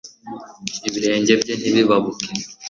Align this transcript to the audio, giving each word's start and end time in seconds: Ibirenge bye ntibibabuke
Ibirenge 0.87 1.31
bye 1.41 1.53
ntibibabuke 1.59 2.27